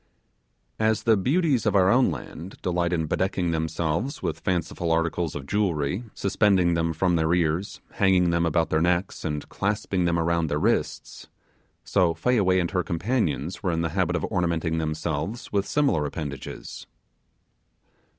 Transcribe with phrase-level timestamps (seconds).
[0.79, 5.45] As the beauties of our own land delight in bedecking themselves with fanciful articles of
[5.45, 10.47] jewellery, suspending them from their ears, hanging them about their necks, and clasping them around
[10.47, 11.27] their wrists;
[11.83, 16.87] so Fayaway and her companions were in the habit of ornamenting themselves with similar appendages.